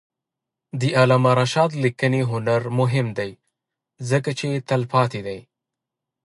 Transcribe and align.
د 0.79 0.81
علامه 0.99 1.31
رشاد 1.39 1.71
لیکنی 1.83 2.21
هنر 2.31 2.61
مهم 2.79 3.07
دی 3.17 3.31
ځکه 4.09 4.31
چې 4.39 4.47
تلپاتې 4.69 5.21
دی. 5.27 5.39